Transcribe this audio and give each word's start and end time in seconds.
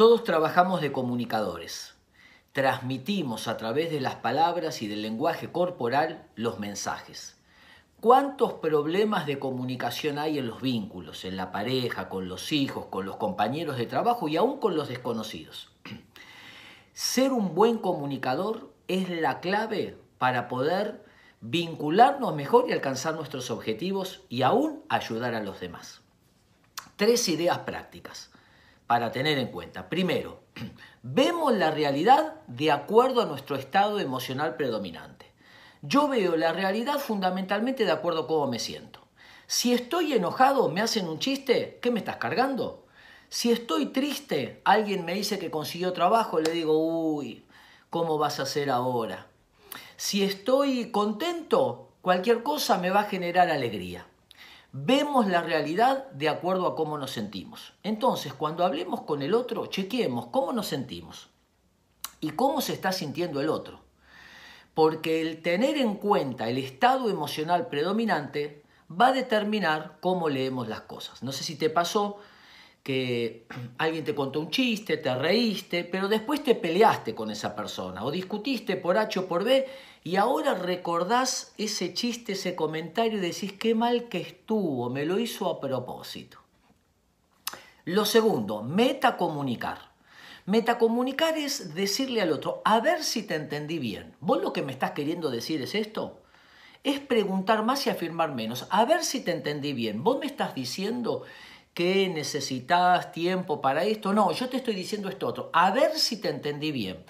Todos 0.00 0.24
trabajamos 0.24 0.80
de 0.80 0.92
comunicadores. 0.92 1.92
Transmitimos 2.52 3.48
a 3.48 3.58
través 3.58 3.90
de 3.90 4.00
las 4.00 4.14
palabras 4.14 4.80
y 4.80 4.88
del 4.88 5.02
lenguaje 5.02 5.52
corporal 5.52 6.24
los 6.36 6.58
mensajes. 6.58 7.36
¿Cuántos 8.00 8.54
problemas 8.54 9.26
de 9.26 9.38
comunicación 9.38 10.18
hay 10.18 10.38
en 10.38 10.46
los 10.46 10.62
vínculos, 10.62 11.26
en 11.26 11.36
la 11.36 11.52
pareja, 11.52 12.08
con 12.08 12.30
los 12.30 12.50
hijos, 12.50 12.86
con 12.86 13.04
los 13.04 13.16
compañeros 13.16 13.76
de 13.76 13.84
trabajo 13.84 14.26
y 14.26 14.38
aún 14.38 14.58
con 14.58 14.74
los 14.74 14.88
desconocidos? 14.88 15.70
Ser 16.94 17.30
un 17.32 17.54
buen 17.54 17.76
comunicador 17.76 18.72
es 18.88 19.10
la 19.10 19.40
clave 19.40 19.98
para 20.16 20.48
poder 20.48 21.04
vincularnos 21.42 22.34
mejor 22.34 22.70
y 22.70 22.72
alcanzar 22.72 23.16
nuestros 23.16 23.50
objetivos 23.50 24.22
y 24.30 24.40
aún 24.40 24.82
ayudar 24.88 25.34
a 25.34 25.42
los 25.42 25.60
demás. 25.60 26.00
Tres 26.96 27.28
ideas 27.28 27.58
prácticas 27.58 28.30
para 28.90 29.12
tener 29.12 29.38
en 29.38 29.46
cuenta. 29.46 29.88
Primero, 29.88 30.40
vemos 31.04 31.54
la 31.54 31.70
realidad 31.70 32.34
de 32.48 32.72
acuerdo 32.72 33.22
a 33.22 33.24
nuestro 33.24 33.54
estado 33.54 34.00
emocional 34.00 34.56
predominante. 34.56 35.26
Yo 35.80 36.08
veo 36.08 36.34
la 36.36 36.52
realidad 36.52 36.98
fundamentalmente 36.98 37.84
de 37.84 37.92
acuerdo 37.92 38.22
a 38.22 38.26
cómo 38.26 38.48
me 38.48 38.58
siento. 38.58 39.06
Si 39.46 39.72
estoy 39.72 40.14
enojado, 40.14 40.68
me 40.70 40.80
hacen 40.80 41.08
un 41.08 41.20
chiste, 41.20 41.78
¿qué 41.80 41.92
me 41.92 42.00
estás 42.00 42.16
cargando? 42.16 42.84
Si 43.28 43.52
estoy 43.52 43.86
triste, 43.86 44.60
alguien 44.64 45.04
me 45.04 45.14
dice 45.14 45.38
que 45.38 45.52
consiguió 45.52 45.92
trabajo, 45.92 46.40
le 46.40 46.50
digo, 46.50 46.76
uy, 46.76 47.44
¿cómo 47.90 48.18
vas 48.18 48.40
a 48.40 48.42
hacer 48.42 48.70
ahora? 48.70 49.28
Si 49.96 50.24
estoy 50.24 50.90
contento, 50.90 51.90
cualquier 52.02 52.42
cosa 52.42 52.76
me 52.78 52.90
va 52.90 53.02
a 53.02 53.08
generar 53.08 53.50
alegría. 53.50 54.09
Vemos 54.72 55.26
la 55.26 55.42
realidad 55.42 56.10
de 56.12 56.28
acuerdo 56.28 56.66
a 56.66 56.76
cómo 56.76 56.96
nos 56.96 57.10
sentimos. 57.10 57.72
Entonces, 57.82 58.32
cuando 58.34 58.64
hablemos 58.64 59.02
con 59.02 59.22
el 59.22 59.34
otro, 59.34 59.66
chequeemos 59.66 60.26
cómo 60.28 60.52
nos 60.52 60.68
sentimos 60.68 61.28
y 62.20 62.30
cómo 62.30 62.60
se 62.60 62.74
está 62.74 62.92
sintiendo 62.92 63.40
el 63.40 63.48
otro. 63.48 63.80
Porque 64.74 65.20
el 65.20 65.42
tener 65.42 65.76
en 65.76 65.96
cuenta 65.96 66.48
el 66.48 66.58
estado 66.58 67.10
emocional 67.10 67.66
predominante 67.66 68.62
va 68.90 69.08
a 69.08 69.12
determinar 69.12 69.98
cómo 70.00 70.28
leemos 70.28 70.68
las 70.68 70.82
cosas. 70.82 71.22
No 71.22 71.32
sé 71.32 71.42
si 71.42 71.56
te 71.56 71.70
pasó 71.70 72.18
que 72.82 73.46
alguien 73.78 74.04
te 74.04 74.14
contó 74.14 74.40
un 74.40 74.50
chiste, 74.50 74.96
te 74.96 75.14
reíste, 75.14 75.84
pero 75.84 76.08
después 76.08 76.42
te 76.42 76.54
peleaste 76.54 77.14
con 77.14 77.30
esa 77.30 77.54
persona 77.54 78.04
o 78.04 78.10
discutiste 78.10 78.76
por 78.76 78.96
H 78.96 79.18
o 79.18 79.26
por 79.26 79.44
B 79.44 79.66
y 80.02 80.16
ahora 80.16 80.54
recordás 80.54 81.52
ese 81.58 81.92
chiste, 81.92 82.32
ese 82.32 82.54
comentario 82.54 83.18
y 83.18 83.20
decís 83.20 83.52
qué 83.52 83.74
mal 83.74 84.08
que 84.08 84.20
estuvo, 84.20 84.88
me 84.88 85.04
lo 85.04 85.18
hizo 85.18 85.50
a 85.50 85.60
propósito. 85.60 86.38
Lo 87.84 88.04
segundo, 88.04 88.62
metacomunicar. 88.62 89.90
Metacomunicar 90.46 91.36
es 91.36 91.74
decirle 91.74 92.22
al 92.22 92.32
otro, 92.32 92.62
a 92.64 92.80
ver 92.80 93.04
si 93.04 93.22
te 93.22 93.34
entendí 93.34 93.78
bien. 93.78 94.14
¿Vos 94.20 94.40
lo 94.42 94.52
que 94.52 94.62
me 94.62 94.72
estás 94.72 94.92
queriendo 94.92 95.30
decir 95.30 95.60
es 95.60 95.74
esto? 95.74 96.22
Es 96.82 96.98
preguntar 96.98 97.62
más 97.62 97.86
y 97.86 97.90
afirmar 97.90 98.34
menos. 98.34 98.66
A 98.70 98.86
ver 98.86 99.04
si 99.04 99.20
te 99.20 99.32
entendí 99.32 99.74
bien. 99.74 100.02
¿Vos 100.02 100.18
me 100.18 100.26
estás 100.26 100.54
diciendo 100.54 101.24
que 101.74 102.08
necesitas 102.08 103.12
tiempo 103.12 103.60
para 103.60 103.84
esto? 103.84 104.12
No, 104.12 104.32
yo 104.32 104.48
te 104.48 104.58
estoy 104.58 104.74
diciendo 104.74 105.08
esto 105.08 105.26
otro. 105.26 105.50
A 105.52 105.70
ver 105.70 105.96
si 105.96 106.20
te 106.20 106.28
entendí 106.28 106.72
bien. 106.72 107.04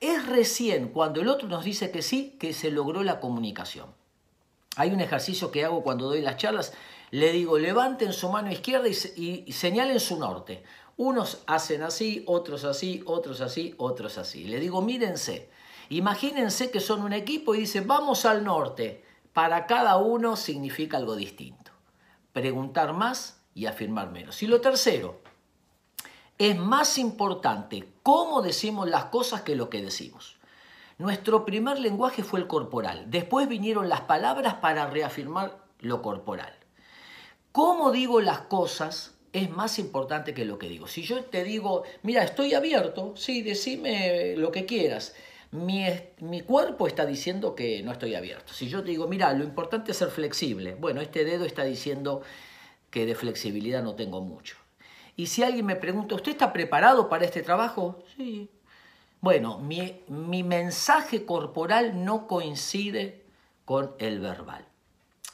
Es 0.00 0.26
recién 0.26 0.88
cuando 0.88 1.20
el 1.20 1.28
otro 1.28 1.48
nos 1.48 1.64
dice 1.64 1.90
que 1.90 2.02
sí 2.02 2.36
que 2.38 2.52
se 2.52 2.70
logró 2.70 3.02
la 3.02 3.20
comunicación. 3.20 3.94
Hay 4.76 4.90
un 4.90 5.00
ejercicio 5.00 5.50
que 5.50 5.64
hago 5.64 5.82
cuando 5.82 6.06
doy 6.06 6.20
las 6.20 6.36
charlas, 6.36 6.74
le 7.10 7.32
digo, 7.32 7.58
levanten 7.58 8.12
su 8.12 8.28
mano 8.28 8.50
izquierda 8.52 8.88
y, 8.88 9.50
señalen 9.52 10.00
su 10.00 10.18
norte. 10.18 10.64
Unos 10.98 11.42
hacen 11.46 11.82
así, 11.82 12.24
otros 12.26 12.64
así, 12.64 13.02
otros 13.06 13.40
así, 13.40 13.74
otros 13.78 14.18
así. 14.18 14.44
Le 14.44 14.60
digo, 14.60 14.82
mírense, 14.82 15.50
imagínense 15.88 16.70
que 16.70 16.80
son 16.80 17.02
un 17.02 17.12
equipo 17.14 17.54
y 17.54 17.60
dicen, 17.60 17.86
vamos 17.86 18.26
al 18.26 18.44
norte. 18.44 19.02
Para 19.32 19.66
cada 19.66 19.96
uno 19.96 20.36
significa 20.36 20.96
algo 20.98 21.16
distinto. 21.16 21.70
Preguntar 22.32 22.92
más 22.92 23.35
y 23.56 23.64
afirmar 23.64 24.12
menos. 24.12 24.42
Y 24.42 24.46
lo 24.46 24.60
tercero, 24.60 25.18
es 26.38 26.56
más 26.56 26.98
importante 26.98 27.88
cómo 28.02 28.42
decimos 28.42 28.88
las 28.88 29.06
cosas 29.06 29.40
que 29.40 29.56
lo 29.56 29.70
que 29.70 29.80
decimos. 29.80 30.36
Nuestro 30.98 31.46
primer 31.46 31.78
lenguaje 31.78 32.22
fue 32.22 32.38
el 32.38 32.46
corporal, 32.46 33.06
después 33.08 33.48
vinieron 33.48 33.88
las 33.88 34.02
palabras 34.02 34.54
para 34.54 34.88
reafirmar 34.88 35.58
lo 35.80 36.02
corporal. 36.02 36.52
Cómo 37.50 37.92
digo 37.92 38.20
las 38.20 38.40
cosas 38.40 39.14
es 39.32 39.50
más 39.50 39.78
importante 39.78 40.34
que 40.34 40.44
lo 40.44 40.58
que 40.58 40.68
digo. 40.68 40.86
Si 40.86 41.02
yo 41.02 41.24
te 41.24 41.42
digo, 41.42 41.84
mira, 42.02 42.22
estoy 42.24 42.52
abierto, 42.52 43.14
sí, 43.16 43.40
decime 43.40 44.34
lo 44.36 44.52
que 44.52 44.66
quieras. 44.66 45.14
Mi, 45.50 45.86
mi, 46.20 46.42
cuerpo 46.42 46.86
está 46.86 47.06
diciendo 47.06 47.54
que 47.54 47.82
no 47.82 47.92
estoy 47.92 48.14
abierto. 48.14 48.52
Si 48.52 48.68
yo 48.68 48.82
te 48.82 48.90
digo, 48.90 49.08
mira, 49.08 49.32
lo 49.32 49.44
importante 49.44 49.92
es 49.92 49.98
ser 49.98 50.10
flexible, 50.10 50.74
bueno, 50.74 51.00
este 51.00 51.24
dedo 51.24 51.46
está 51.46 51.64
diciendo 51.64 52.22
que 52.96 53.04
de 53.04 53.14
flexibilidad 53.14 53.82
no 53.82 53.94
tengo 53.94 54.22
mucho. 54.22 54.56
Y 55.16 55.26
si 55.26 55.42
alguien 55.42 55.66
me 55.66 55.76
pregunta, 55.76 56.14
¿usted 56.14 56.32
está 56.32 56.54
preparado 56.54 57.10
para 57.10 57.26
este 57.26 57.42
trabajo? 57.42 58.02
Sí. 58.16 58.48
Bueno, 59.20 59.58
mi, 59.58 60.42
mensaje 60.42 61.26
corporal 61.26 62.06
no 62.06 62.26
coincide 62.26 63.22
con 63.66 63.92
el 63.98 64.18
verbal. 64.20 64.64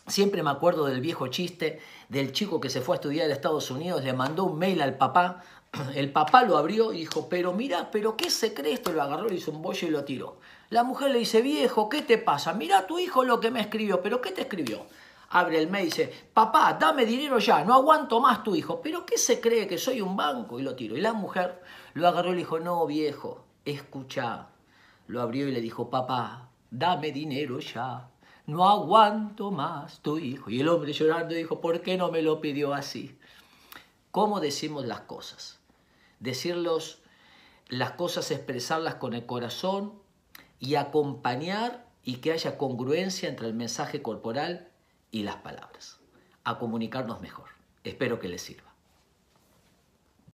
Siempre 0.08 0.42
me 0.42 0.50
acuerdo 0.50 0.86
del 0.86 1.00
viejo 1.00 1.28
chiste 1.28 1.78
del 2.08 2.32
chico 2.32 2.60
que 2.60 2.68
se 2.68 2.80
fue 2.80 2.96
a 2.96 2.98
estudiar 2.98 3.30
a 3.30 3.32
Estados 3.32 3.70
Unidos, 3.70 4.02
le 4.02 4.12
mandó 4.12 4.42
un 4.42 4.58
mail 4.58 4.82
al 4.82 4.96
papá, 4.96 5.44
el 5.94 6.10
papá 6.10 6.42
lo 6.42 6.56
abrió 6.56 6.92
y 6.92 6.98
dijo, 6.98 7.28
pero 7.28 7.52
mira, 7.52 7.92
pero 7.92 8.16
¿qué 8.16 8.28
se 8.28 8.54
cree 8.54 8.72
esto? 8.72 8.90
Lo 8.90 9.02
agarró, 9.02 9.28
le 9.28 9.36
hizo 9.36 9.52
un 9.52 9.62
bollo 9.62 9.86
y 9.86 9.92
lo 9.92 10.02
tiró. 10.02 10.40
La 10.70 10.82
mujer 10.82 11.12
le 11.12 11.20
dice, 11.20 11.42
viejo, 11.42 11.88
¿qué 11.88 12.02
te 12.02 12.18
pasa? 12.18 12.54
Mira 12.54 12.88
tu 12.88 12.98
hijo 12.98 13.22
lo 13.22 13.38
que 13.38 13.52
me 13.52 13.60
escribió, 13.60 14.02
pero 14.02 14.20
¿qué 14.20 14.32
te 14.32 14.40
escribió? 14.40 14.84
Abre 15.32 15.58
el 15.58 15.70
mail 15.70 15.84
y 15.84 15.90
dice, 15.90 16.12
papá, 16.32 16.76
dame 16.78 17.06
dinero 17.06 17.38
ya, 17.38 17.64
no 17.64 17.74
aguanto 17.74 18.20
más 18.20 18.44
tu 18.44 18.54
hijo. 18.54 18.80
¿Pero 18.82 19.06
qué 19.06 19.16
se 19.16 19.40
cree 19.40 19.66
que 19.66 19.78
soy 19.78 20.00
un 20.00 20.16
banco? 20.16 20.60
Y 20.60 20.62
lo 20.62 20.74
tiro. 20.74 20.96
Y 20.96 21.00
la 21.00 21.14
mujer 21.14 21.62
lo 21.94 22.06
agarró 22.06 22.30
y 22.30 22.32
le 22.32 22.38
dijo, 22.38 22.60
no, 22.60 22.86
viejo, 22.86 23.44
escucha. 23.64 24.48
Lo 25.06 25.22
abrió 25.22 25.48
y 25.48 25.52
le 25.52 25.60
dijo, 25.60 25.88
papá, 25.88 26.50
dame 26.70 27.12
dinero 27.12 27.60
ya, 27.60 28.10
no 28.46 28.68
aguanto 28.68 29.50
más 29.50 30.00
tu 30.00 30.18
hijo. 30.18 30.50
Y 30.50 30.60
el 30.60 30.68
hombre 30.68 30.92
llorando 30.92 31.34
dijo, 31.34 31.60
¿por 31.60 31.80
qué 31.80 31.96
no 31.96 32.10
me 32.10 32.22
lo 32.22 32.40
pidió 32.40 32.74
así? 32.74 33.18
¿Cómo 34.10 34.40
decimos 34.40 34.84
las 34.84 35.00
cosas? 35.00 35.60
Decirlos, 36.20 37.00
las 37.68 37.92
cosas, 37.92 38.30
expresarlas 38.30 38.96
con 38.96 39.14
el 39.14 39.24
corazón 39.24 39.94
y 40.60 40.74
acompañar 40.74 41.86
y 42.04 42.16
que 42.16 42.32
haya 42.32 42.58
congruencia 42.58 43.30
entre 43.30 43.46
el 43.46 43.54
mensaje 43.54 44.02
corporal 44.02 44.71
y 45.12 45.22
las 45.22 45.36
palabras, 45.36 46.00
a 46.42 46.58
comunicarnos 46.58 47.20
mejor. 47.20 47.50
Espero 47.84 48.18
que 48.18 48.28
les 48.28 48.42
sirva. 48.42 48.71